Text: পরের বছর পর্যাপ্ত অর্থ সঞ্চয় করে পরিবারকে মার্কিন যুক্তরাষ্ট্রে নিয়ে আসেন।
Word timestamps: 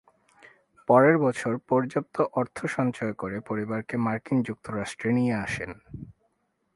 পরের 0.87 1.15
বছর 1.17 1.53
পর্যাপ্ত 1.69 2.15
অর্থ 2.33 2.57
সঞ্চয় 2.75 3.13
করে 3.13 3.37
পরিবারকে 3.39 3.95
মার্কিন 3.97 4.37
যুক্তরাষ্ট্রে 4.41 5.09
নিয়ে 5.13 5.35
আসেন। 5.37 5.71